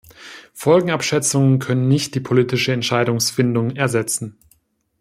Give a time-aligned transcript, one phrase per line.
[0.55, 4.35] Folgenabschätzungen können nicht die politische Entscheidungsfindung ersetzen.